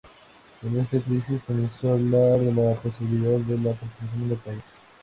Con 0.59 0.79
esta 0.79 0.99
crisis 0.99 1.39
se 1.41 1.45
comenzó 1.45 1.91
hablar 1.91 2.39
de 2.39 2.51
la 2.51 2.73
posibilidad 2.73 3.37
de 3.39 3.55
la 3.55 3.73
partición 3.75 4.29
del 4.29 4.37
país. 4.39 4.63